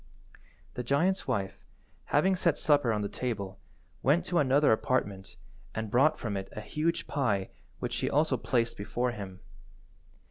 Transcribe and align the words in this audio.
The 0.73 0.81
giant's 0.83 1.27
wife, 1.27 1.63
having 2.05 2.35
set 2.35 2.57
supper 2.57 2.91
on 2.91 3.03
the 3.03 3.07
table, 3.07 3.59
went 4.01 4.25
to 4.25 4.39
another 4.39 4.71
apartment 4.71 5.35
and 5.75 5.91
brought 5.91 6.17
from 6.17 6.35
it 6.35 6.49
a 6.53 6.61
huge 6.61 7.05
pie 7.05 7.51
which 7.77 7.93
she 7.93 8.09
also 8.09 8.35
placed 8.35 8.77
before 8.77 9.11
him. 9.11 9.41